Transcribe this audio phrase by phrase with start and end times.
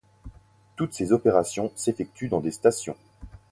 [0.77, 2.97] Toutes ces opérations s'effectuent dans des stations.